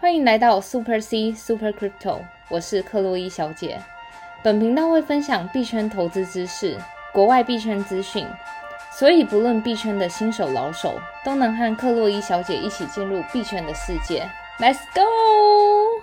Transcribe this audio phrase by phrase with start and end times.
[0.00, 3.82] 欢迎来到 Super C Super Crypto，我是克洛伊小姐。
[4.44, 6.78] 本频道会分享币圈投资知识、
[7.12, 8.24] 国外币圈资讯，
[8.92, 14.30] 所以不论币圈的新手老手，都能和克洛伊小姐一起进入币圈的世界。
[14.60, 16.00] Let's go！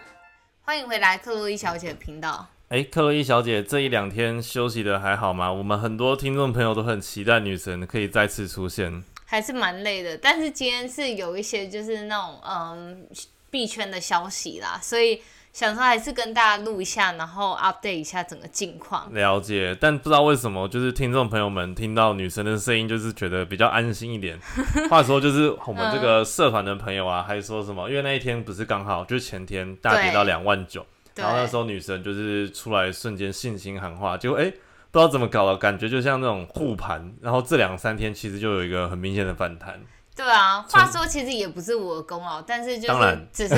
[0.63, 2.49] 欢迎回来克洛伊小姐频道。
[2.67, 5.53] 哎，克洛伊小姐，这一两天休息的还好吗？
[5.53, 10.17] 我们很多听众朋友都很期待女神可以再次出现，还是蛮累的。
[10.17, 13.07] 但是今天是有一些就是那种嗯
[13.55, 15.21] 币圈的消息啦，所以
[15.53, 19.13] 想说还是跟大家录一下，然后 update 一下整个近况。
[19.13, 24.37] 了解，但不知道为什么，就是听众朋友们听到女生的声音，就是觉得比较安心一点。
[24.91, 27.89] 话说，就是我们这个社团的朋友啊，还说什么？
[27.89, 30.85] 因为那一天不是刚好就是前天大跌到两万九。
[31.15, 34.51] 然后那时候女生就是出来瞬间信心喊话，结果哎
[34.91, 39.79] 不知道怎么搞的，感觉就像那种护盘，然后这两三天其实就有一个很明显的反弹。
[40.15, 43.55] 对啊，话说其实也不是我的功劳，但是就是只是，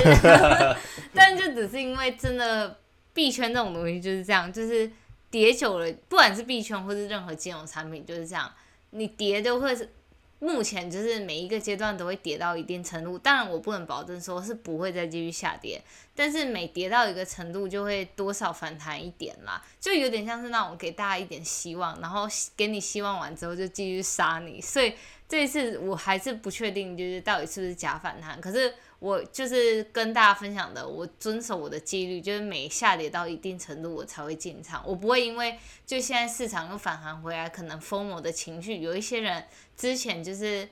[1.13, 2.79] 但就只是因为真的
[3.13, 4.91] 币圈这种东西就是这样，就是
[5.29, 8.51] 跌久了，不管是币圈或是任何金融产品就是这样，
[8.89, 9.93] 你跌都会是。
[10.39, 15.81] 目前就是每一个阶段都会跌到一定程度，当然我不能保证说是不会再继续下跌，
[16.15, 24.93] 但是每跌到一个程度就会多少反弹一点啦，就有点像是那种给大家一点希望，然后给你希望完之后就继续杀你，所以
[25.27, 28.73] 这一次我还是不确定就是到底是不是假反弹，可是。
[28.99, 34.81] 我就是跟大家分享的，我遵守我的纪律，就是每下跌到一定程度，我才会进场。
[34.87, 35.55] 我不会因为
[35.85, 40.67] 就现在市场又反弹回来，可能疯魔的情绪，有一些人之前就是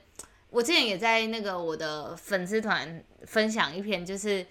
[0.50, 4.44] 我之前也在那个我的粉丝团分享一篇，就是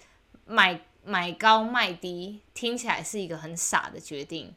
[0.46, 4.56] 买买高卖低，听起来是一个很傻的决定，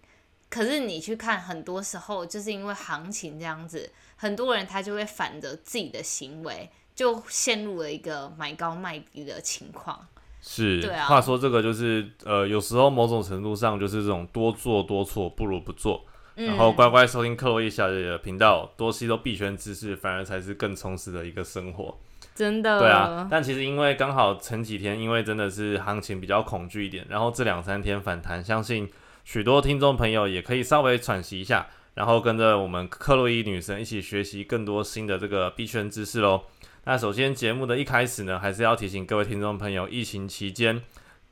[0.49, 6.71] 可是你去看，很多时候就是因为行情这样子，很多人他就会反着自己的行为。
[6.99, 10.05] 就陷入了一个买高卖低的情况。
[10.43, 11.07] 是，对啊。
[11.07, 21.97] 话说这个就是，呃，有时候某种程度上就是这种多做多错不如不做，然后乖乖收听克洛伊小姐的频道，多吸收币圈知识，反而才是更充实的一个生活。
[22.35, 22.81] 真的。
[22.81, 23.29] 对啊。
[23.31, 28.91] 但其实因为刚好前几天，因为真的是行情比较恐惧一点，然后这两三天反弹，相信
[29.25, 36.43] 许多听众朋友也可以稍微喘息一下，然后跟着我们克洛伊女神一起学习更多新的这个币圈知识喽。
[36.85, 40.81] 那首先节目的一开始呢，还是要提醒各位听众朋友，疫情期间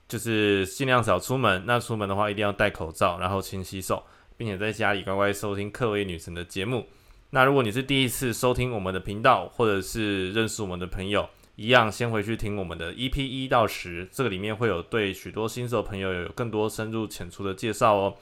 [0.09, 1.63] 就是尽量少出门。
[1.67, 4.03] 那出门的话，一定要戴口罩，然后勤洗手，
[4.37, 6.85] 并且在家里乖乖收听克洛伊女神的节目。
[7.31, 18.17] 那如果你是第一次收听我们的频道，或者是认识我们的朋友，一样先回去听我们的 EP 一到十，这个里面会有对许多新手朋友有更多深入浅出的介绍哦。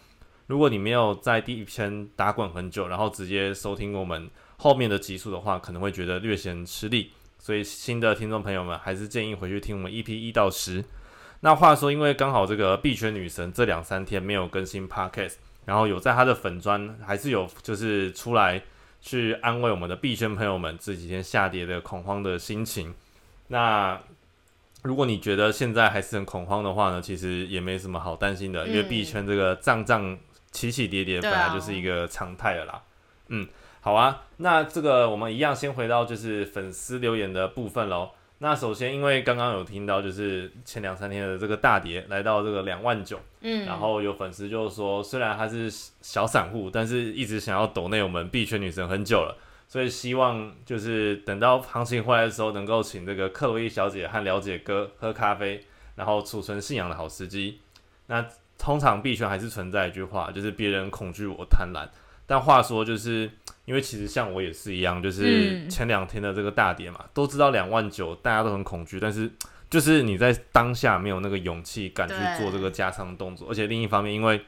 [0.46, 4.28] 如果你没有在第一篇打滚很久，然后直接收听我们
[4.58, 7.12] 后面的集数的话，可能会觉得略显吃力。
[7.38, 10.84] 所以新的听众朋友们还是建议回去听我们 EP 一到十。
[11.40, 15.34] 那话说，因为刚好这个币圈女神这两三天没有更新 Podcast，
[15.66, 18.62] 然后有在她的粉砖还是有就是出来
[19.02, 22.94] 去安慰我们的币圈朋友们这几天下跌的恐慌的心情。
[23.48, 24.00] 那
[24.82, 30.18] 如果你觉得现在还是很恐慌的话呢，其实也没什么好担心的，因为币圈这个涨涨
[30.54, 32.82] 起起跌跌本来就是一个常态了啦。
[33.28, 33.46] 嗯。
[33.80, 38.12] 好啊，那这个我们一样先回到就是粉丝留言的部分喽。
[38.38, 45.70] 那首先因为刚刚有听到就是前两三天的这个大跌来到这个两万九，嗯，然后有粉丝就说虽然他是
[46.00, 49.36] 小散户，但是一直想要抖内我们币圈女神很久了，
[49.68, 55.62] 所以希望就是等到行情回来的时候，能够请这个克洛伊小姐和了解哥喝咖啡，
[55.96, 57.60] 然后储存信仰的好时机。
[58.06, 58.26] 那
[58.58, 61.88] 通常币圈还是存在一句话，就是别人恐惧我贪婪，
[62.26, 63.30] 但话说就是。
[63.66, 69.30] 因为其实像我也是一样，就是前两天的这个大跌嘛，都知道两万九，大家都很恐惧，但是
[69.70, 74.38] 就是你在当下没有那个勇气敢去做这个加仓动作，而且另一方面，因为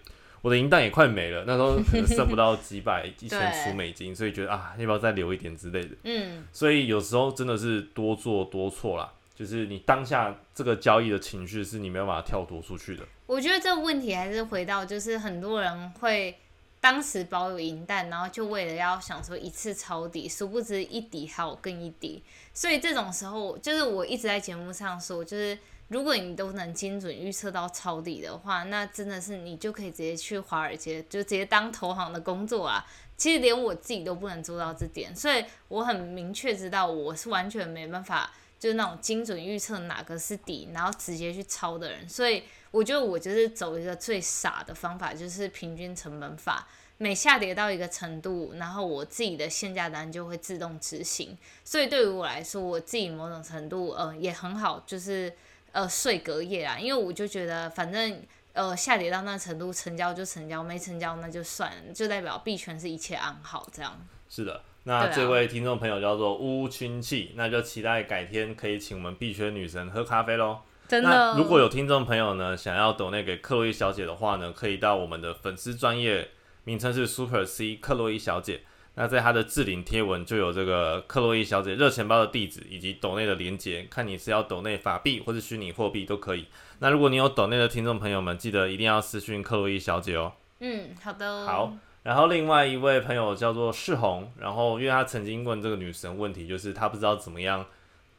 [0.42, 5.96] 我的银弹也快没了，那时候可能剩不到几百、 一千出美金，所以觉得啊，要不要再留一点之类的。
[6.04, 13.02] 嗯，所以有时候真的是多做多错啦，就是你当下这个交易的情绪是你没有办法跳脱出去的。
[13.26, 16.36] 我觉得这个问题还是回到，就是很多人会。
[16.78, 22.22] 当时保有银弹，然后就为了要想说一次抄底，殊不知一底还有更一底。
[22.54, 25.58] 所以这种时候，就是我一直在节目上说，就是
[25.88, 32.86] 如果你都能精准预测到抄底的话，那真的是你就可以直接去华尔街，就直接当投行的工作啊。
[33.16, 38.30] 其实连我自己都不能做到这点，所以我很明确知道我是完全没办法，
[38.60, 42.08] 就是那种精准预测哪个是底，然后直接去抄的人。
[42.08, 42.44] 所以。
[42.76, 46.68] 我觉得我就是走一个最傻的方法，就是平均成本法。
[46.98, 51.36] 每下跌到一个程度，然后我自己的限价单就会自动执行。
[51.64, 55.32] 所以对于我来说，我自己某种程度，嗯，也很好，就是
[55.72, 64.06] 呃睡隔夜啊，因为我就觉得反正呃下跌到那程度，成交就成交，没成交那就算了，就代表币圈是一切安好这样。
[64.30, 70.60] 是的，那这位听众朋友叫做乌亲戚，那就期待改天可以请我们币圈女神喝咖啡喽。
[70.88, 76.28] 真的，如果有听众朋友呢想要抖那给克洛伊小姐的话呢，可以到我们的粉丝专业
[76.64, 78.60] 名称是 Super C 克洛伊小姐。
[78.94, 86.46] 那在她的置顶贴文就有这个克洛伊小姐热钱包的地址以及抖内的连接，看你是要抖内法币或是虚拟货币都可以。
[86.78, 90.32] 那如果你有抖内的听众朋友们，记得一定要私讯克洛伊小姐哦。
[90.60, 91.44] 嗯，好的。
[91.44, 97.66] 好，然后另外一位朋友叫做世红，然后因为他曾经问这个女神问题，就是他不知道怎么样。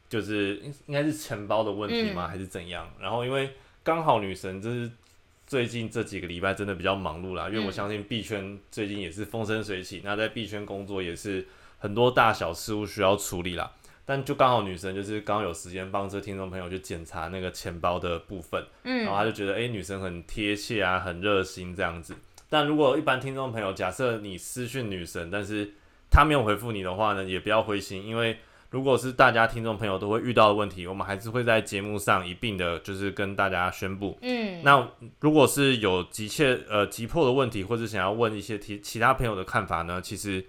[0.08, 2.88] 就是应应该是钱包的问题吗，还是怎样？
[2.98, 3.50] 然后因为
[3.82, 4.90] 刚好女神就是
[5.46, 11.46] 最近这几个礼拜真的比较忙碌啦，因为我相信币圈最近也是风生水起，那在币圈工作也是
[11.78, 13.70] 很多大小事务需要处理啦。
[14.06, 22.14] 但就刚好女神就是刚有时间帮这听众朋友去检查那个钱包的部分，嗯，然后他就觉得哎，女神很贴切啊，很热心这样子。
[22.48, 25.74] 但如果一般听众朋友假设你私讯女神，但是
[26.10, 28.38] 她没有回复你的话呢，也不要灰心，因为。
[28.70, 34.18] 如果是大家听众朋友都会遇到的问题，我们还是会在节目上一并的，就是跟大家宣布。
[34.20, 34.86] 嗯，那
[35.20, 40.44] 如果是有急切呃急迫的问题，或者想要问一些其其他朋友的看法呢，其实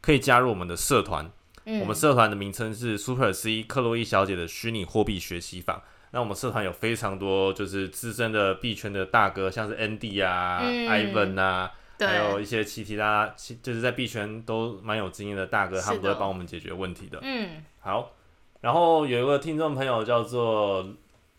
[0.00, 1.28] 可以加入我们的社团。
[1.64, 5.82] 嗯，我们社团的名称是 Super C 克洛伊小姐的虚拟货币学习坊。
[6.12, 11.72] 那我们社团有非常多就是资深的币圈的大哥，像是 Andy 啊、Ivan 啊。
[11.98, 17.18] 还有一些其其他，其就是在币圈都蛮有经验的大哥，他们都会帮我们解决问题的。
[17.22, 18.12] 嗯，好。
[18.60, 20.86] 然后有一个听众朋友叫做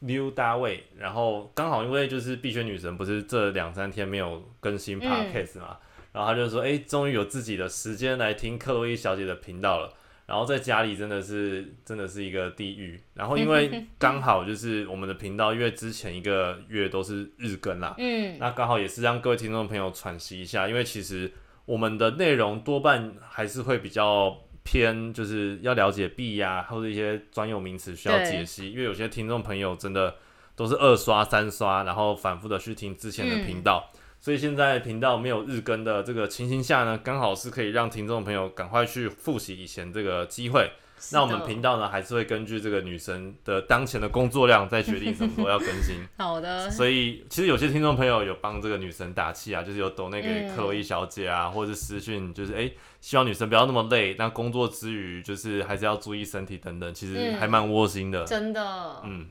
[0.01, 5.77] 刘大卫，然后刚好因为就是币圈女神不是这两三天没有更新 podcast 嘛，
[6.11, 9.91] 然后他就说，哎，终于有自己的时间来听克洛伊小姐的频道了。
[10.25, 12.99] 然后在家里真的是真的是一个地狱。
[13.13, 20.67] 然后因为 刚好就是我们的频道，因为之前一个月都是日更啦，嗯，那刚好也是让各位听众朋友喘息一下。
[20.67, 21.31] 因为其实
[21.65, 28.71] 我们的内容多半还是会比较偏，就是要了解币呀，或者一些专有名词需要解析。
[28.71, 30.15] 因为有些听众朋友真的
[30.55, 33.91] 都是二刷三刷，然后反复的去听之前的频道。
[34.25, 40.67] 所以现在频道没有日更的这个情形下呢，刚好是可以让听众朋友赶快去复习以前这个机会。
[41.11, 45.97] 那我们频道呢，还是会根据这个女神的当前的工作量，再决定什么时候要更新。
[46.17, 46.67] 好的。
[46.71, 58.25] 所以其实有些听众朋友有帮这个女神打气啊，就是有抖那个克洛伊小姐啊，或者是私讯，就是哎，希望女神不要那么累，那工作之余就是还是要注意身体等等，其实还蛮窝心的。
[58.25, 59.03] 真的。
[59.03, 59.27] 嗯。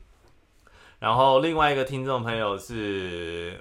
[1.00, 3.60] 然后另外一个听众朋友是。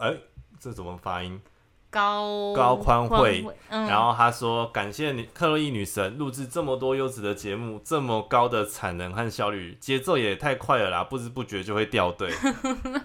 [0.00, 0.14] 哎，
[0.58, 1.40] 这怎么发音？
[1.88, 3.46] 高高宽惠。
[3.70, 11.04] 然后他说：“感谢你克洛伊女神录制这么多优质的节目，这么高的产能和效率，节奏也太快了啦！
[11.04, 12.32] 不知不觉就会掉队。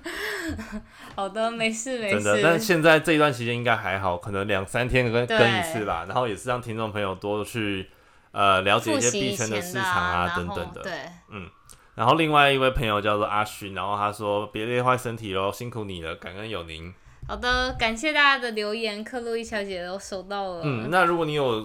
[1.16, 2.24] ”好的，没事没事。
[2.24, 6.06] 真的，但现在这一段时间应该还好，可能两三天更更一次吧。
[6.08, 7.88] 然后也是让听众朋友多去
[8.32, 10.82] 呃了解一些币圈的市场啊等等的。
[10.82, 10.94] 对，
[11.30, 11.48] 嗯。
[12.00, 16.94] 然后另外一位朋友叫做阿勋，然后他说：“别累坏身体喽，辛苦你了，感恩有您。”
[17.28, 20.62] 好的，感谢大家的留言，克洛伊小姐都收到了。
[20.64, 21.62] 嗯，那如果你有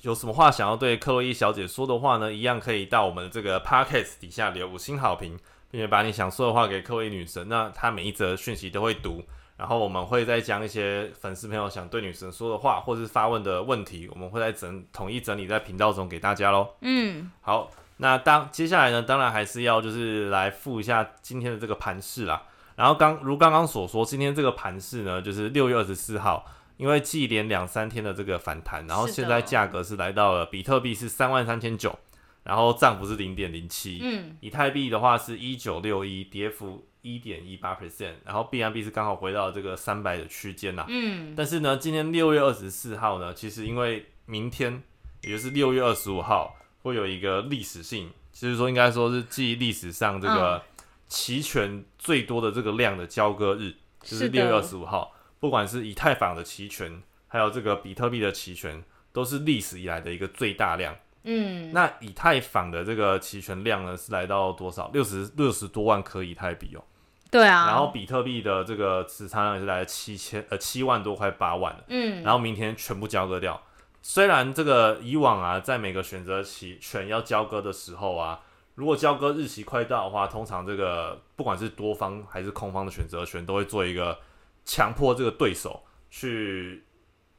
[0.00, 5.38] 有什么话想要对克洛伊小姐说的话呢，一样可以到我们的这个 podcast 底下留五星好评，
[5.70, 9.22] 并且把你想说的话给克洛伊女神，那她每一则讯息都会读，
[9.58, 16.70] 然后我们会再将一些粉丝朋友想对女神说的话，或是发问的问题，我们会在整统一整理在频道中给大家喽。
[16.80, 17.70] 嗯，好。
[17.98, 22.42] 那当接下来呢，当然还是要就是来复一下今天的这个盘势啦。
[22.76, 31.98] 然后刚如刚刚所说，今天这个盘势呢，就是六月二十四号，因为继连两三天的这个反弹，然后现在价格是来到了比特币是三万三千九，
[32.44, 44.80] 然后涨幅是零点零七，嗯，以太币的话是一九六一，跌幅一点一八 percent，然后 B M B 是刚好回到这个三百的区间呐，嗯，但是呢，今天六月二十四号呢，其实因为明天
[45.22, 46.54] 也就是六月二十五号。
[46.88, 50.62] 会有一个历史性，就是说应该说是记历史上这个
[51.06, 55.14] 期权最多的这个量的交割日，就是六月二十五号。
[55.38, 60.96] 不管是以太坊的期权，还有这个比特币的期权，都是历史以来的一个最大量。
[61.22, 64.90] 嗯，那以太坊的这个期权量呢，是来到多少？
[64.92, 66.82] 六十六十多万颗以太币哦。
[67.30, 67.66] 对啊。
[67.66, 72.22] 然后比特币的这个持仓量是来七千呃七万多块八万嗯。
[72.22, 73.60] 然后明天全部交割掉。
[74.00, 78.40] 虽然这个以往啊，在每个选择期权要交割的时候啊，
[78.74, 84.18] 如果交割日期快到的话，通常这个不管是多方还是空方的选择权，都会做一个
[84.64, 86.84] 强迫这个对手去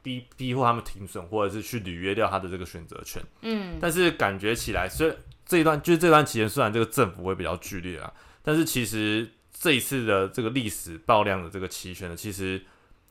[0.02, 3.22] 逼逼迫他们停损，或者是去履约掉他的这个选择权。
[3.40, 8.12] 嗯，但是感觉起来，虽这一段就是这段期间，虽然这个政府会比较剧烈啊，
[8.42, 12.62] 但是其实这一次的这个历史爆量的这个期权呢，其实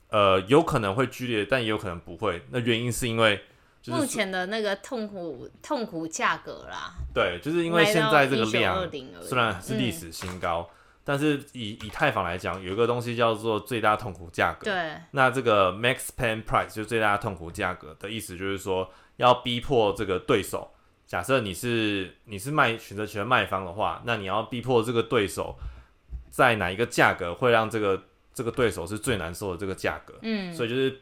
[0.10, 2.42] 呃有可能会剧烈，但也有可能不会。
[2.52, 3.42] 那原因是因为
[3.88, 8.90] 目前的那个痛苦痛苦价格啦，对，就是因为现在这个量
[9.22, 10.70] 虽然是历史新高，
[11.04, 14.66] 但是以以太坊来讲，有一个东西叫做最大痛苦价格。
[14.66, 20.72] 对，那这个 max pain price 就最大痛苦价格的意思，就是说要逼迫这个对手。
[21.08, 25.58] 假设你是你是卖选择权卖方的话，那你要逼迫这个对手
[26.30, 30.14] 在哪一个价格会让这个这个对手是最难受的这个价格。
[30.22, 31.02] 嗯，所以就是。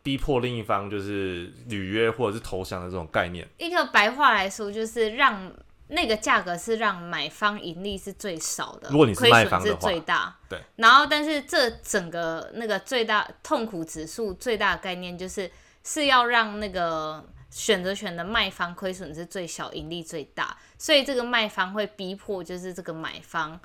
[0.00, 3.46] 逼迫另一方就是履约或者是投降的这种概念。
[3.58, 5.52] 一个白话来说，就是让
[5.88, 10.34] 那个价格是让买方盈利是最少的，如果你是卖方是最大。
[10.48, 10.62] 对。
[10.76, 15.50] 然后，但是这整个那个最大痛苦指数最大的概念就是
[15.84, 20.56] 是要让那个选择权的卖方亏损是最小，盈利最大。
[20.78, 23.60] 所以这个卖方会逼迫就是这个买方。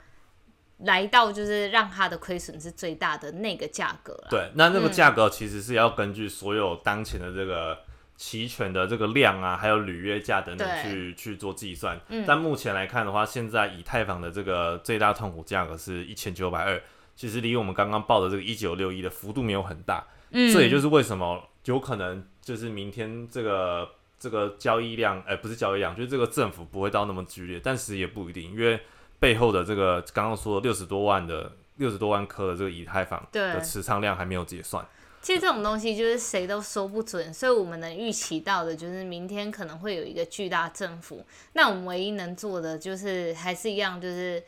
[0.84, 7.80] 来到就是让它的亏损是最大的那个价格对，那那个价格其实是要根据所有当前的这个
[8.18, 12.00] 期权的这个量啊，还有履约价等等去去做计算。
[12.10, 12.26] 嗯。
[12.28, 16.82] 但目前来看的话，现在以太坊的这个最大痛苦价格是一千九百二，
[17.16, 20.06] 其实离我们刚刚报的这个一九六一的幅度没有很大。
[20.32, 20.52] 嗯。
[20.52, 28.78] 这也就是为什么有可能就是明天这个这个交易量，哎，不是交易量，就是这个政府不会到那么剧烈，但是也不一定，因为。
[29.24, 34.86] 背后的这个刚刚说六十多万的六十多万颗的这个以太坊的持仓量还没有结算。
[35.22, 41.26] 其实这种东西就是谁都说不准，所以我们能预期到的就是明天可能会有一个巨大政府。
[41.54, 44.44] 那我们唯一能做的就是还是一样，就是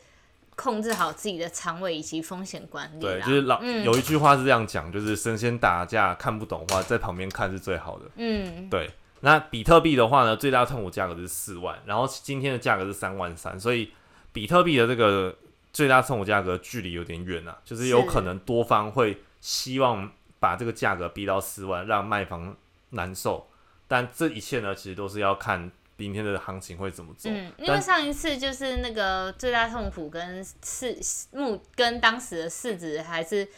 [0.54, 3.00] 控制好自己的仓位以及风险管理。
[3.00, 8.04] 对，就是老有一句话是这样讲，就是神仙打架看不懂话，在旁边看是最好的。
[8.16, 8.90] 嗯，对。
[9.20, 13.90] 那比特币的话呢，最大痛苦价格是四万，然后今天的价格是三万三，所以。
[14.36, 15.34] 比特币的这个
[15.72, 22.54] 最大送苦价格距离有点远啊，就是有可能多方会希望把这个价格逼到四万，让卖方
[22.90, 23.48] 难受。
[23.88, 27.30] 但这一切呢，其实都是要看明天的行情会怎么走。
[27.30, 30.98] 嗯，因为上一次就是那个最大痛苦跟市
[31.32, 33.48] 目跟当时的市值还是。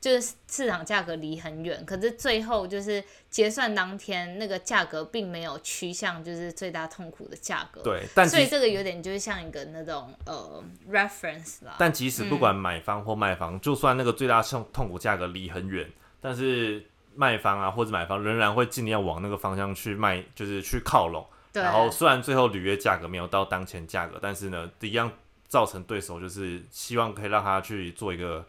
[0.00, 7.82] 就是市场价格离很远，可是最后就是结算当天那个价格并没有趋向就是最大痛苦的价格。
[7.82, 11.74] 对，但所以这个有点就是像一个那种呃 reference 啦。
[11.80, 15.90] 但即使不管买方或卖方，就算那个最大痛痛苦价格离很远，
[16.20, 16.84] 但是
[17.16, 21.26] 卖方啊或者买方仍然会尽量往那个方向去卖，就是去靠拢。
[21.52, 21.60] 对。
[21.60, 25.10] 然后虽然最后履约价格没有到当前价格，但是呢，一样
[25.48, 28.46] 造成对手就是希望可以让他去做一个。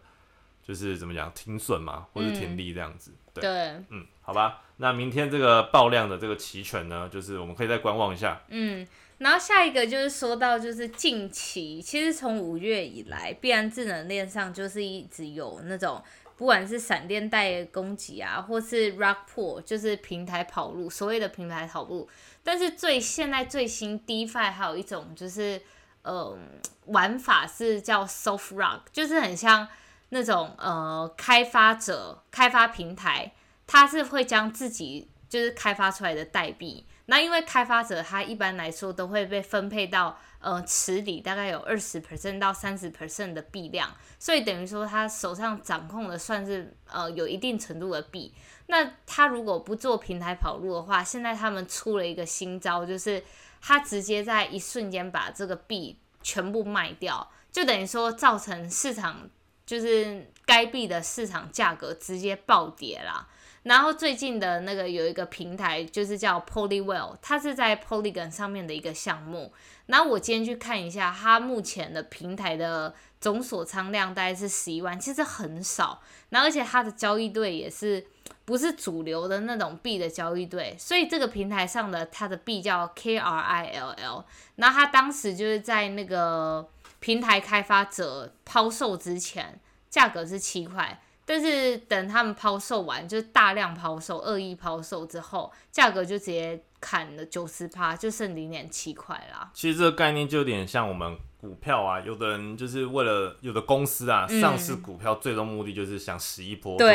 [0.69, 3.11] 就是怎么讲停损嘛，或是停利这样子。
[3.33, 3.49] 对，
[3.89, 4.61] 嗯，好吧。
[4.77, 8.39] 那明天这个爆量的这个期权呢，就是我们可以再观望一下。
[8.49, 16.03] 嗯，然后下一个就是说到，就是近期其实从五月以来，必然智能链上就是一直有那种
[16.37, 22.07] 不管是闪电带攻击啊，或是 rock pool，就是平台跑路，所谓的平台跑路。
[22.43, 25.59] 但是最现在最新 DeFi 还有一种就是
[26.03, 26.37] 呃
[26.85, 29.67] 玩法是叫 soft rock，就是很像。
[30.09, 33.31] 那种呃，开发者开发平台，
[33.67, 48.33] 他是会将自己就是开发出来的代币，那因为开发者他一般来说都会被分配到呃池里大概有二十 percent 到三十 percent 的币量，所以等于说他手上掌控的算是呃有一定程度的币。
[48.65, 53.23] 那他如果不做平台跑路的话，现在他们出了一个新招，就是
[53.61, 59.29] 他直接在一瞬间把这个币全部卖掉，就等于说造成市场。
[59.69, 63.27] 就是该币的市场价格直接暴跌啦。
[63.61, 69.53] 然后最近的那个有一个平台，就是叫 Polywell，它是在 Polygon 上面的一个项目。
[69.85, 76.01] 然后我今天去看一下，它目前的平台的总锁仓量大概是十一万，其实很少。
[76.29, 78.03] 然后而且它的交易对也是
[78.45, 84.23] 不是主流的那种币的交易对，所以这个平台上的它的币叫 KRILL。
[84.55, 86.67] 然后它当时就是在那个。
[86.99, 99.51] 平台开发者抛售之前，价格是七块，但是等他们抛售完，就是大量抛售、恶意抛售之后，价格就直接砍了九十趴，就剩零点七块啦。
[99.53, 101.17] 其实这个概念就有点像我们。
[101.39, 106.91] 股票啊，有的人就是为了有的公司啊，上市股票最终目的就是想洗一波就跑，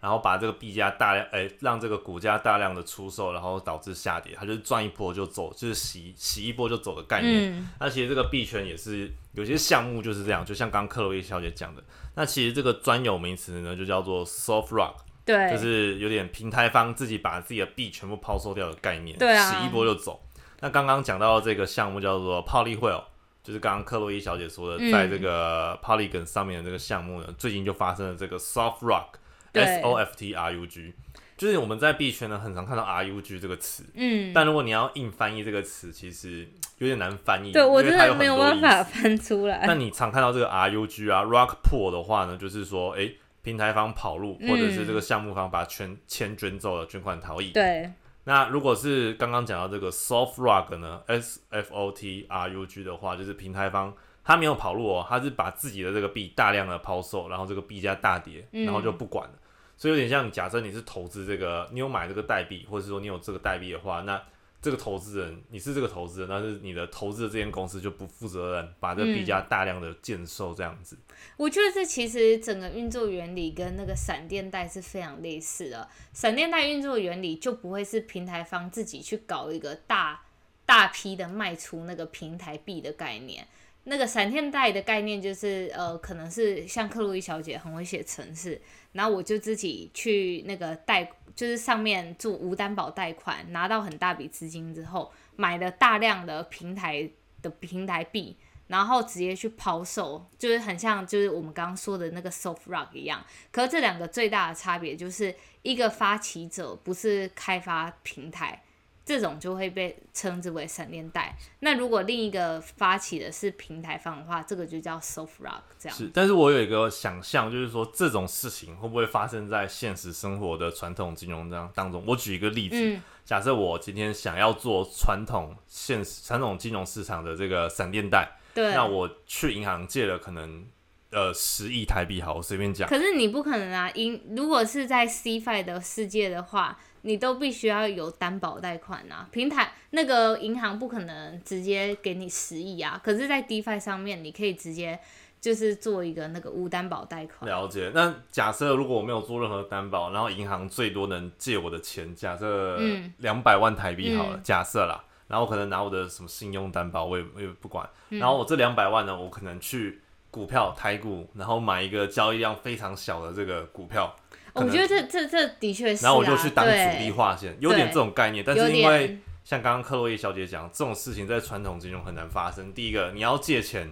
[0.00, 7.68] 然后把这个币价大量哎让这个股价大量的出售，然后导致下跌，它就是赚一波就走，就是洗洗一波就走的概念。
[7.80, 11.82] 那其实这个币圈也是有些项目就是这样，就像刚克洛伊小姐讲的，
[12.14, 19.50] 那其实这个专有名词呢就叫做 soft rock，对，就是有点平台方自己把自己的币全部抛售掉的概念，对啊。
[19.50, 20.22] 洗一波就走。
[20.60, 23.02] 那刚刚讲到这个项目叫做 Polyhole，
[23.42, 30.92] 就是刚刚克洛伊小姐说的，在这个 Polygon 上面的这个项目呢，最近就发生了这个 Soft Rock，S O F T R U G。
[31.36, 36.46] 就是我们在币圈呢，很常看到 R U G 这个词，嗯，但如果你要硬翻译这个词，其实
[36.78, 37.50] 有点难翻译。
[37.50, 39.64] 对我真的没有办法翻出来。
[39.66, 43.10] 那你常看到这个 R U G 啊，Rock Pool 的话呢，就是说，哎，
[43.42, 47.50] 平台方跑路，或者是这个项目方把钱钱捐走了，捐款逃逸。
[47.50, 47.90] 对。
[48.24, 59.34] 那如果是刚刚讲到这个 Soft Rock 呢，S F O T R U G 的话，就是平台方他没有跑路哦，他是把自己的这个币大量的抛售，然后这个币价大跌，然后就不管了。
[59.76, 64.22] 所以有点像，假设你是投资这个，你有买这个代币，或者是说你有这个代币的话，那
[64.62, 70.96] 这个投资人，你是这个投资人，但是你的投资的这间公司就不负责任，把这个币价大量的建售这样子。
[71.36, 75.88] 我觉得这其实整个运作原理跟那个闪电贷是非常类似的。
[76.12, 80.22] 闪电贷运作原理就不会是平台方自己去搞一个大
[80.64, 83.44] 大批的卖出那个平台币的概念。
[83.84, 88.60] 那个闪电贷的概念就是，呃，可能是像克洛伊小姐很会写程式，
[88.92, 97.10] 然后我就自己去那个贷，就是上面做无担保贷款，拿到很大笔资金之后，买了大量的平台
[97.42, 98.36] 的平台币，
[98.68, 103.24] 然后直接去抛售，就是很像就是我们刚刚说的那个 soft rock 一样。
[103.50, 108.62] 可是这两个最大的差别就是一个发起者不是开发平台。
[109.04, 111.36] 这种就会被称之为闪电贷。
[111.60, 115.62] 那如果另一个发起的是平台方的话，这个就叫 soft rock。
[115.78, 122.04] 这样是，但是我有一个想象，就是说这种事情会不会发生在现实生活的传统金融这样当中？
[122.06, 130.64] 我举一个例子，假设我今天想要做传统现实传统金融市场的这个闪电贷，对，那我去银行借了可能
[131.10, 132.88] 呃十亿台币，好，我随便讲。
[132.88, 136.78] 可是你不可能啊，银如果是在 C Fi 的世界的话。
[137.02, 144.98] 你都必须要有担保贷款啊，平台那个银行不可能直接给你十亿啊，可是，在 DeFi 上面，你可以直接
[145.40, 147.50] 就是做一个那个无担保贷款。
[147.50, 147.90] 了解。
[147.92, 152.78] 那假设如果我没有做任何担保，然后银行最多能借我的钱，假设
[153.18, 164.14] 两百万台币好了，假设啦，然后可能拿我的什么信用担保，我也我也不管，然后我这两百万呢，我可能去股票台股，然后买一个交易量非常小的这个股票。
[164.54, 168.44] 我觉得这这这的确是，然后我就去当主力划线，有点这种概念。
[168.46, 172.72] 但是因为像刚刚克洛伊小姐讲，这种事情在传统金融很难发生。
[172.72, 173.90] 第一个，你要借钱，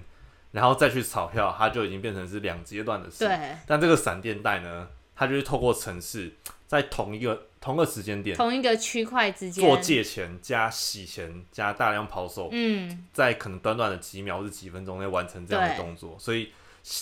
[0.53, 3.27] 然后再去炒票，它就已经变成是两阶段的事。
[3.27, 3.39] 对。
[3.67, 6.31] 但这个闪电贷呢，它就是透过城市，
[6.67, 16.53] 在同一个同个时间点，同一个区块之间做借钱加洗钱加大量抛售，嗯，在可能短短的几秒或者几分钟内完成这样的动作，所以。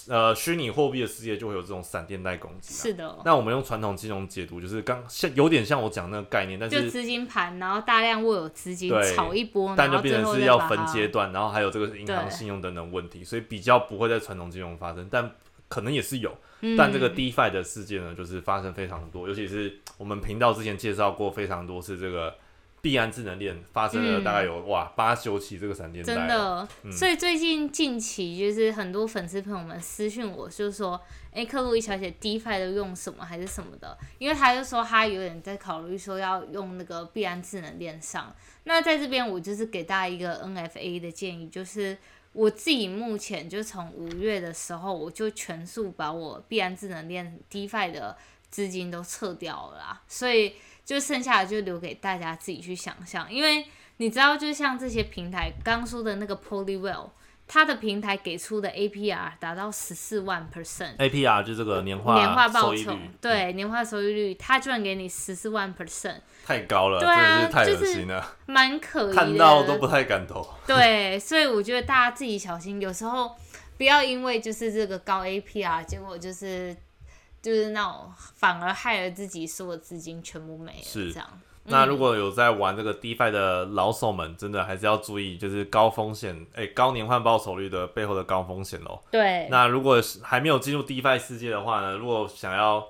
[0.08, 2.74] 呃，虚拟货币的世界就会有这种闪电贷攻击。
[2.74, 3.16] 是的。
[3.24, 15.30] 那我们用传统金融解读，就是刚像有点像我讲那个概念，但是就资金盘，然后大量握有资金炒一波，但就变成是要分阶段，然后还有这个银行信用等等问题，所以比较不会在传统金融发生，但
[15.68, 16.36] 可能也是有。
[16.76, 22.34] 但这个 DeFi 的事件呢，就是发生非常多，尤其是我们频道之前介绍过非常多次这个。
[22.88, 30.98] 币安智能链发生了大概有哇八九起这个闪电真的，所以最近近期就是很多粉丝朋友们私讯我，就说，
[31.30, 33.98] 哎，克洛伊小姐 DeFi 都用什么还是什么的？
[34.16, 38.34] 因为他就说他有点在考虑说要用那个币安智能链上。
[38.64, 41.94] 那在这边我就是给大家一个 NFA 的建议，就是
[42.32, 48.16] 我自己目前就从五月的时候我就全数把我必安智能链 DeFi 的
[48.48, 50.54] 资金都撤掉了啦，所以。
[50.88, 53.62] 就剩下的就留给大家自己去想象，因为
[53.98, 57.10] 你知道，就像这些平台刚说的那个 Polywell，
[57.46, 70.48] 它的平台给出的 APR 达到十四万 percent，APR 就这个年化年化报酬，对年化收益率，它居然给你十四万 percent，太高了，对啊，太恶心了，蛮可疑的， 看到都不太敢投。
[70.66, 73.36] 对，所以我觉得大家自己小心，有时候
[73.76, 76.74] 不要因为就是这个高 APR，结果就是。
[77.40, 80.82] 就是那种反而害了自己，所有资金全部没了。
[80.82, 81.28] 是这样。
[81.70, 88.98] 那如果有在玩这个 DeFi 的老手们，真的还是要注意，就是高风险，哎，高年换报酬率的背后的高风险喽。
[89.10, 89.46] 对。
[89.50, 92.80] 那如果是还没有进入 DeFi 世界的话呢，如果想要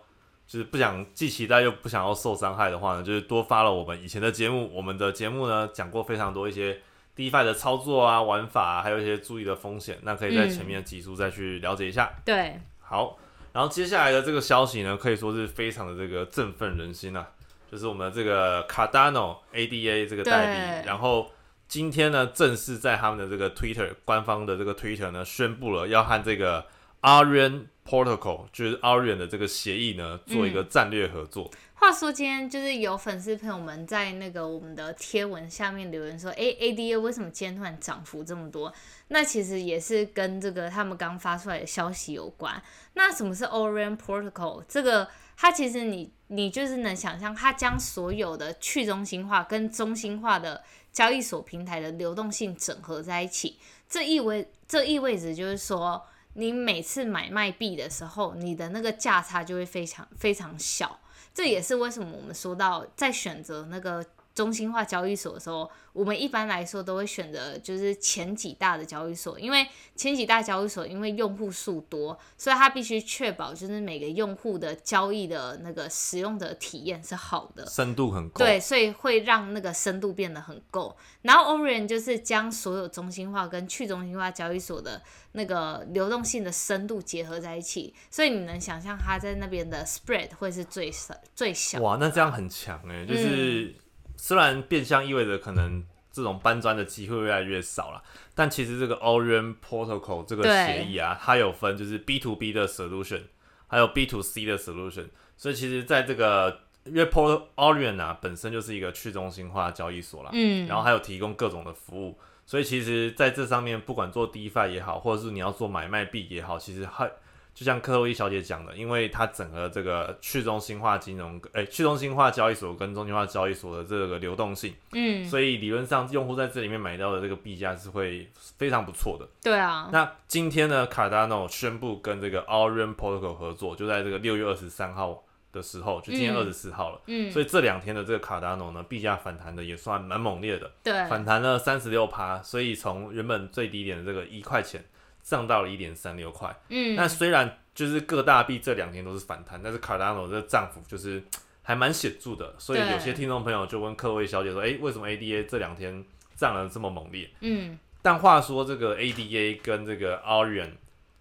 [0.47, 4.71] 就是不想既期待又不想要受伤害的话呢，就是多发了我们以前的节目。
[4.73, 6.81] 我们的节目呢讲过非常多一些
[7.17, 9.99] DeFi 的操作啊、玩法，还有一些注意的风险。
[10.03, 12.13] 那可以在前面的集数再去了解一下。
[12.25, 12.61] 对。
[12.79, 13.19] 好。
[13.59, 17.27] 然后接下来的这个消息呢，可以说是非常的这个振奋人心啊，
[17.69, 20.47] 就是我们这个 Cardano ADA 这个代
[20.81, 21.33] 币，然后
[21.67, 26.67] 今天呢，正式在他们的这个 Twitter 官方的这个 Twitter 呢，宣布了要和这个
[27.01, 31.51] Arian Protocol，就是 Arian 的这个协议呢，做一个战略合作。
[31.73, 38.71] 话说今天就是有粉丝朋友们在那个我们的贴文下面留言说，哎，ADA 为什么今天突然涨幅这么多？
[39.09, 42.61] 那其实也是跟这个他们刚发出来的消息有关。
[42.95, 44.65] 那什么是 Orion Protocol？
[44.69, 53.57] 这个它其实你你就是能想象，它将所有的去中心化跟中心化的交易所平台的流动性整合在一起。
[53.89, 60.99] 这意味这意味着就是说，你每次买卖币的时候，你的那个价差就会非常非常小。
[61.35, 64.05] 这也是为什么我们说到在选择那个。
[64.39, 78.45] 中心化交易所的时候，我们一般来说都会选择就是前几大的交易所，因为前几大交易所因为用户数多，所以它必须确保就是每个用户的交易的那个使用的体验是好的，深度很够。
[78.45, 80.97] 对，所以会让那个深度变得很够。
[81.23, 91.81] 然后 Orion 就是将所有中心化跟去中心化交易所的那个流动性的深度结合在一起，所以你能想象它在那边的 spread 会是最小最小。
[91.81, 93.75] 哇，那这样很强哎，就是。
[94.19, 98.03] 虽然变相意味着可能这种搬砖的机会越来越少了，
[98.35, 103.23] 但其实这个 Orion Protocol 这个协议啊，它有分就是 B to B 的 solution，
[103.69, 105.07] 还有 B to C 的 solution。
[105.37, 117.11] 所以其实在这个因为 Orion 啊本身就是一个去中心化交易所啦，嗯，然后还有提供各种的服务，所以其实在这上面不管做 DeFi 也好，或者是你要做买卖币也好，其实还。
[117.59, 129.27] 就像克洛伊小姐讲的，因为它整合这个去中心化金融，哎，去中心化交易所跟中心化交易所的这个流动性，嗯，所以理论上用户在这里面买到的这个币价是会非常不错的。
[129.43, 129.91] 对啊。
[129.93, 137.01] 那今天呢，Cardano 宣布跟这个 Orion Protocol 合作，就在这个六月二十三号的时候，就今天二十四号了。
[137.09, 137.29] 嗯。
[137.33, 140.71] 所以这两天的这个 Cardano 呢，币价反弹的也算蛮猛烈的。
[140.85, 140.93] 对。
[141.09, 144.85] 反弹了三十六趴，所以从原本最低点的这个一块钱。
[145.29, 151.23] 涨到了一点三六块，嗯，那虽然就是各大币这两天都是反弹，但是 Cardano 这个涨幅就是
[151.63, 156.03] 还蛮显著的，所以有些听众朋友就问各位小姐说，哎，为什么 ADA 这两天
[156.35, 157.29] 涨了这么猛烈？
[157.41, 160.71] 嗯，但话说这个 ADA 跟这个 Orion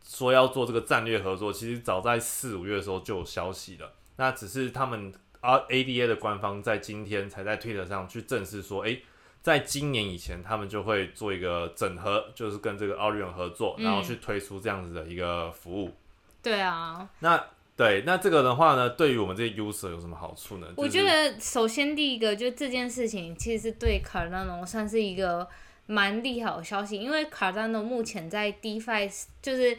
[0.01, 8.97] 说要做这个战略合作，其实早在四五月的时候就有消息了，那只是他们 R ADA 的官方在今天才在 Twitter 上去正式说，哎。
[9.47, 15.93] 在今年以前，他们就会做一个整合，就是跟这个奥利永合作，然后去推出这样子的一个服务。
[16.43, 17.07] 对啊。
[17.19, 17.41] 那
[17.77, 20.67] 对，那这个的话呢，对于我们这些 user 有什么好处呢？
[20.75, 25.47] 我觉得首先第一个，就这件事情其实是对 Cardano 算是一个
[25.85, 29.09] 蛮利好的消息，因为 Cardano 目前在 DeFi
[29.41, 29.77] 就是。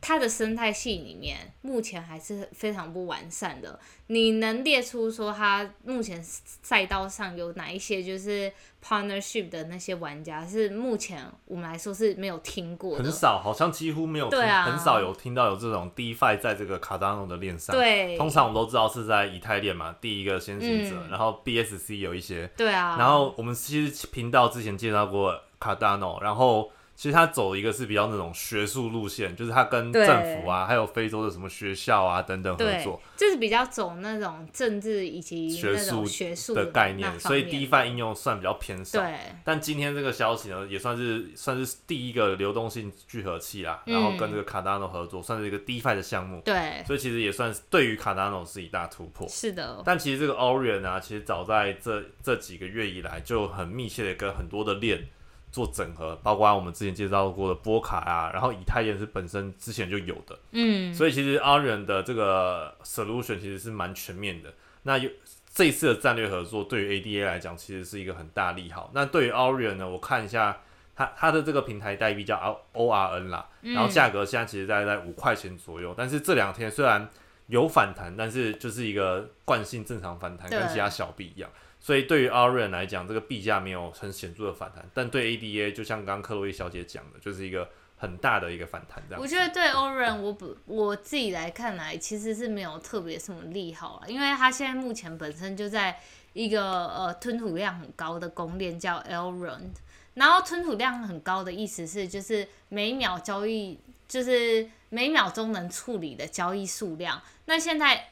[0.00, 3.78] 它的生态系里面目前还是非常不完善的。
[4.06, 8.50] 你能列出说它目前赛道上有哪一些就是
[8.82, 13.04] partnership 的那些玩家是目前我们来说是没有听过的？
[13.04, 14.30] 很少，好像几乎没有。
[14.30, 17.76] 对啊，很少有听到有这种 DeFi 在这个 Cardano 的链上。
[17.76, 22.48] 对，通常我们都知道是在以太链嘛，第一个先行者，然后 BSC 有一些。
[22.56, 22.96] 对啊。
[22.98, 26.70] 然后我们其实频道之前介绍过 Cardano，然后。
[26.98, 39.00] 其实他走一个是比较那种学术路线，就是他跟政府啊，还有非洲的什么学校啊等等合作，就是比较走那种政治以及学术学术的概念，所以 DeFi 应用算比较偏少。
[39.00, 39.14] 对。
[39.44, 46.42] 但今天这个消息呢，也算是算是第一个流动性聚合器啦，然后跟这个 Cardano 合作，算是一个 DeFi 的项目。
[46.44, 46.82] 对。
[46.84, 49.28] 所以其实也算是对于 Cardano 是一大突破。
[49.28, 49.80] 是的。
[49.84, 55.08] 但其实这个 Orion 啊，其实早在这这几个月以来，就很密切的跟很多的链。
[55.50, 64.52] 做整合，包括我们之前介绍过的波卡啊，然后以太链是本身之前就有的，嗯，所以其实 Orion 的这个 solution 其实是蛮全面的。
[64.82, 65.10] 那有
[65.52, 68.90] 这一次的战略合作，对于 ADA 来讲，其实是一个很大利好。
[68.94, 70.60] 那对于 Orion 呢，我看一下
[70.94, 75.94] 它它的这个平台代币叫 ORN 啦，然后价格现在其实大概在五块钱左右。
[75.96, 77.08] 但是这两天虽然
[77.46, 81.50] 有反弹，但是就是一个惯性正常反弹，跟其他小币一样。
[81.80, 89.02] 所以对于 a r i a n 来讲，这个币价没有很显著的反弹，但对 ADA 就像刚刚克洛伊小姐讲的，就是一个很大的一个反弹。
[89.08, 95.98] 这样，我觉得对 a r i a n 我不我自己来看来，其实是没有特别什么利好了，因为它现在目前本身就在
[96.32, 99.70] 一个呃吞吐量很高的公链叫 e l r o n
[100.14, 108.08] 然后吞吐量很高的意思是就是每秒交易就是每秒钟能处理的交易数量，那现在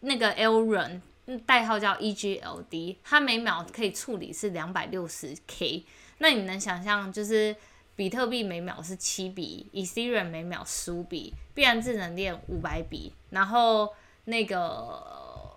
[0.00, 1.00] 那个 Elrond。
[1.46, 5.84] 代号叫 EGLD，它每秒可以处理是两百六十 K。
[6.18, 7.54] 那你能想象，就是
[7.96, 13.92] 比特币每秒是七笔，Ethereum 每秒十五笔，必然智能链五百笔，然后
[14.24, 15.56] 那个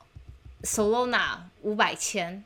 [0.63, 2.43] Solana 五百千，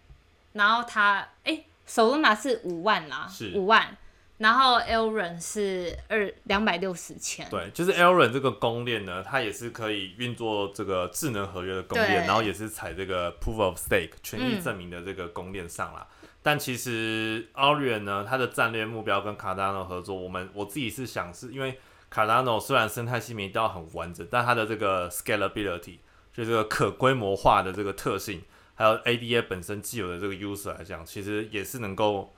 [0.54, 3.98] 然后它哎，Solana 是五万啦，五万，
[4.42, 7.48] 然后 Elrond 是二两百六十千。
[7.50, 16.08] 对，就是 Elrond 这个公链呢，它也是可以运作这个智能合约的公链，然后也是采这个 Proof of Stake 权益证明的这个公链上啦。
[16.42, 21.80] 但其实 Orion 呢，它的战略目标跟 Cardano 合作，我们我自己是想是因为
[22.12, 26.00] Cardano 虽然生态系没到很完整，但它的这个 scalability
[26.34, 28.42] 就这个可规模化的这个特性，
[28.74, 32.34] 还有 ADA 本身既有的这个 user 来讲，其实也是能够。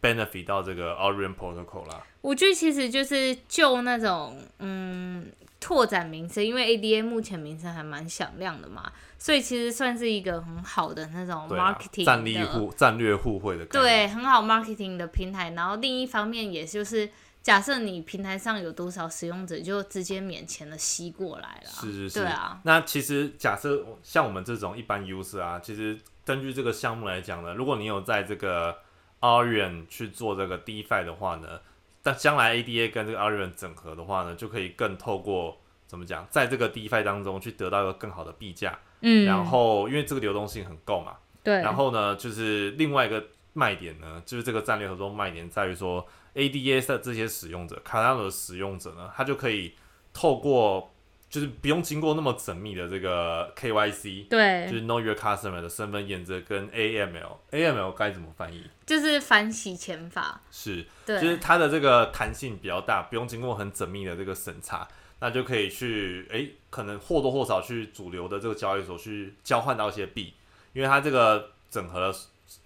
[0.00, 5.30] Benefit 到这个 Orion Protocol 啦，我觉得其实就是就那种嗯
[5.60, 15.50] 拓展名声，因为 ADA 目前名声还蛮响亮的嘛，所以其实算是一个很好的那种 marketing 战略互战略互惠的对很好 marketing 的平台。
[15.50, 17.10] 然后另一方面，也就是
[17.42, 21.70] 假设你平台上有多少使用者，就直接免钱的吸过来了。
[21.80, 22.60] 是是是，对啊。
[22.62, 28.78] 那其实假设像我们这种一般 user 啊，其实根据这个项目来讲呢，如果你有在这个
[29.20, 31.60] Orion 去做这个 DeFi 的话呢，
[32.02, 38.78] 但将来 ADA 跟这个 Orion 整合的话呢，就可以更透过怎么讲，在这个 DeFi 当中去得到一个更好的币价。
[39.00, 41.16] 嗯，然后因为这个流动性很够嘛。
[41.42, 41.54] 对。
[41.62, 49.74] 然后呢，就是另外一个卖点呢，就是这个战略合作卖点在于说，ADA 的这些使用者，Cardano 的使用者呢，他就可以
[50.12, 50.92] 透过。
[51.30, 58.64] 就是不用经过那么缜密的这个 KYC，对，就是 Know Your Customer 的身份验证跟 AML，AML 该怎么翻译？
[58.86, 60.40] 就是反洗钱法。
[60.50, 64.88] 是，就是它的这个弹性比较大，不用经过很缜密的这个审查，
[65.20, 70.32] 那就可以去，哎，可能或多或少去主流的这个交易所去交换到一些币，
[70.72, 72.14] 因为它这个整合了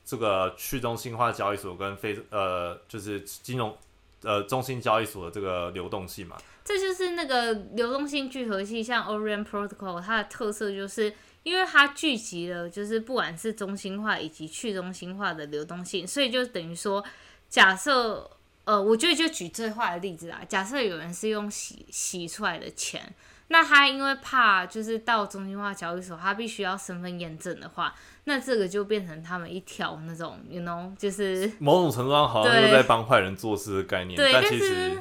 [0.05, 3.77] 这个去中心化交易所跟非呃，就是金融
[4.23, 6.37] 呃中心交易所的这个流动性嘛。
[6.65, 17.05] 这就是那个流动性聚合器，像 Orion Protocol，它的特色就是因为它聚集了，就是不管是中心化以及去中心化的流动性，所以就等于说，
[17.49, 18.31] 假设
[18.65, 23.13] 呃，我觉得就举最坏的例子啊，假设有人是用洗洗出来的钱，
[23.53, 35.01] 那他因为怕就是到中心化交易所，他必须要身份验证的话，那这个就变成他们一条那种，you know，就是某种程度上好像就在帮坏人做事的概念，但其实。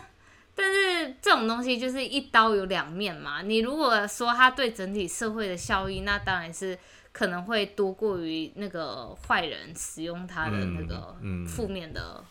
[0.53, 3.41] 但是这种东西就是一刀有两面嘛。
[3.41, 6.77] 你如果说它对整体社会的效益，那当然是
[7.13, 11.15] 可能会多过于那个坏人使用它的那个
[11.47, 12.21] 负面的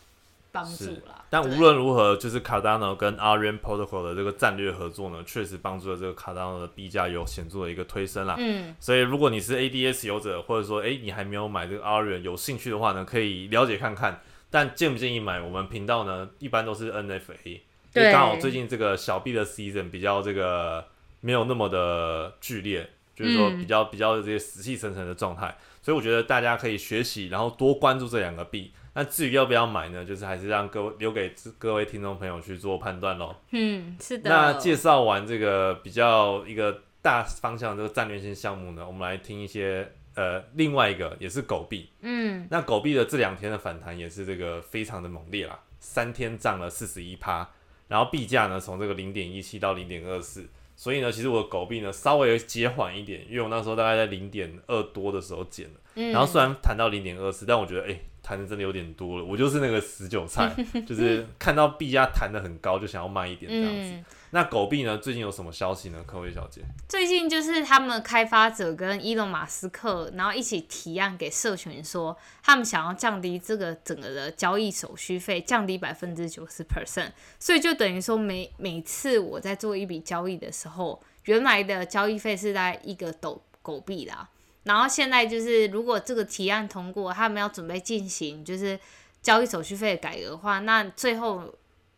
[0.51, 1.25] 帮助啦。
[1.29, 8.35] 但无论如何，就是 Cardano 跟 Orion Protocol 的这个战略合作呢，确实帮助了这个 Cardano 的币价有显著的一个推升啦。
[8.37, 14.21] 嗯，所以如果你是 ADS 有者，或者说哎你还没有买这个 Orion 有兴趣的话呢，可以了解看看。
[14.49, 15.39] 但建不建议买？
[15.39, 17.61] 我们频道呢一般都是 NFA。
[17.93, 20.85] 就刚好最近这个小币的 season 比较这个
[21.21, 28.73] 没有那么的剧烈，就是说比较比较这些死气沉沉的状态，所以我觉得大家可以学习，然后多关注这两个币。
[28.93, 33.35] 那至于要不要买呢，就是还是让各位留给各位听众朋友去做判断喽。
[33.51, 34.29] 嗯，是的。
[34.29, 41.89] 那介绍完这个比较一个大方向这个战略性项目呢，我们来听一些呃另外一个也是狗币。
[42.01, 47.49] 嗯，那狗币的这两天的反弹也是这个非常的猛烈啦，三天涨了四十一趴。
[47.87, 55.79] 然后币价呢，从这个零点一七到零点二四，所以呢，其实我的狗币呢稍微减缓一点，因为我那时候大概在零点二多的时候减了。
[55.93, 59.25] 然后虽然谈到零点二四，但我觉得哎，弹的真的有点多了。
[59.25, 60.53] 我就是那个死韭菜，
[60.87, 64.11] 就是看到币价弹的很高，就想要卖一点这样子。
[64.33, 64.97] 那狗币呢？
[64.97, 66.01] 最近有什么消息呢？
[66.07, 77.11] 科威小姐，最近就是他们开发者跟伊隆马斯克，然后一起提案给社群说，他们想要降低这个整个的交易手续费，降低百分之九十 percent。
[77.39, 84.29] 所以就等于说，每每次我在做一笔交易的时候，原来的交易费是在一个抖狗币啦，
[84.63, 88.79] 然后现在就是如果这个提案通过，他们要准备进行就是
[89.21, 91.55] 交易手续费的改革的话，那最后。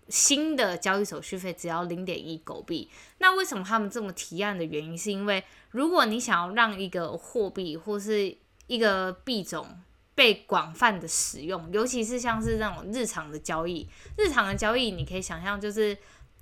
[0.10, 8.36] 新的交易手续费只要零点一狗币，那为什么他们这么提案的原因，是因为如果你想要让一个货币或是
[8.68, 9.66] 一个币种
[10.14, 15.98] 被广泛的使用，尤其是像是那种日常的交易，日常的交易你可以想象，就是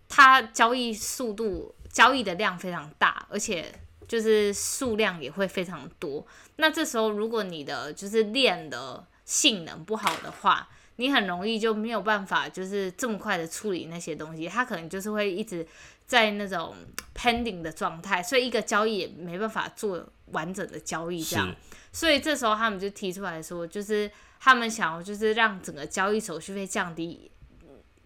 [0.10, 3.72] 它交易速度、交易的量非常大，而且
[4.12, 6.28] 就是数量也会非常多。
[6.58, 15.66] 那这时候如果你的就是链的性能不好的话，你很容易就没有办法，就是这么快的处理那些东西，它可能就是会一直
[16.06, 16.76] 在那种
[17.16, 21.56] pending 的状态，所以一个交易也没办法做完整的交易这样。
[21.94, 27.32] 所以这时候他们就提出来说，就是他们想要就是让整个交易手续费降低，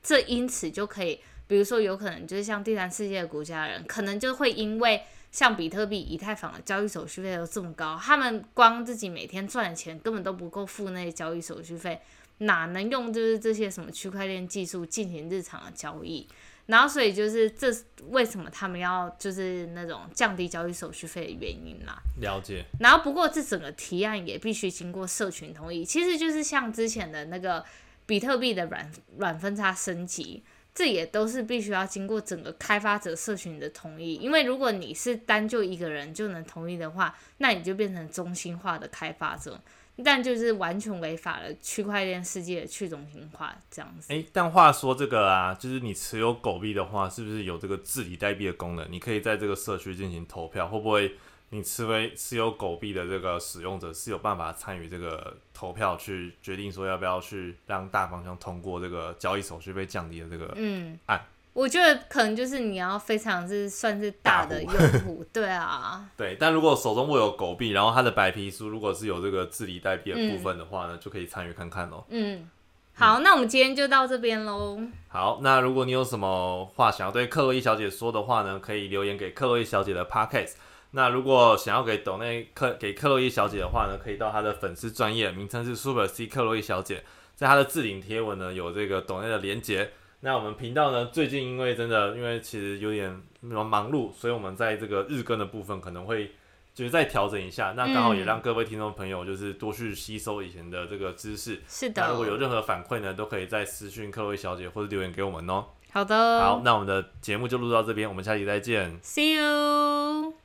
[0.04, 5.04] 这因此就可以，比如说有可能就是像第三世界的国家人，可能就会因为
[5.36, 12.00] 像比特币、以太坊的交易手续费都这么高，他们光自己每天赚的钱根本都不够付那些交易手续费。
[12.38, 16.26] 哪能用就是这些什么区块链技术进行日常的交易？
[16.68, 17.68] 然后所以就是这
[18.12, 21.98] 为什么他们要就是那种降低交易手续费的原因啦。
[22.22, 22.64] 了解。
[22.80, 27.62] 然后不过这整个提案也必须经过社群同意，其实就是像之前的那个
[28.06, 30.46] 比特币的软软分叉升级。
[30.76, 39.58] 这也都是必须要经过整个开发者社群的同意，因为如果你是单就一个人就能同意的话，那你就变成中心化的开发者，
[40.04, 44.14] 但就是完全违反了区块链世界的去中心化这样子。
[44.14, 48.86] 诶，但话说这个啊，就是你持有狗币的话，是不是有这个治理代币的功能？
[48.92, 51.16] 你可以在这个社区进行投票，会不会？
[51.50, 61.22] 你持为持有狗币的这个使用者是有办法参与这个投票，去决定说要不要去让大方向通过这个交易手续被降低的这个嗯案。
[61.54, 64.74] 我觉得可能就是你要非常是算是大的用
[65.06, 66.06] 户， 对啊。
[66.18, 72.06] 对，但如果手中握有狗币，然后它的白皮书如果是有这个治理代币的部分的话呢，就可以参与看看咯。
[72.10, 72.50] 嗯，
[72.96, 74.78] 好，那我们今天就到这边喽。
[75.08, 80.56] 好，那如果你有什么话想要对克洛伊小姐说的话呢，可以留言给克洛伊小姐的 podcast。
[80.96, 87.04] 那如果想要给董内克给克洛伊小姐的话呢，可以到她的粉丝专业，名称是 Super C 克洛伊小姐，
[87.36, 89.92] 在她的置顶贴文呢有这个董内的连接。
[90.22, 96.32] 那我们频道呢最近因为真的因为其实有点忙忙碌，所以我们在这个日更的部分可能会
[96.74, 97.74] 就是再调整一下。
[97.76, 101.62] 那刚好也让各位听众朋友就是多去吸收以前的这个知识。
[101.68, 102.02] 是的。
[102.02, 105.66] 那如果有任何反馈呢，都可以在私讯克洛伊小姐或者留言给我们哦。
[105.92, 106.40] 好的。
[106.40, 108.98] 好，那我们的节目就录到这边，我们下期再见。
[109.02, 110.45] See you。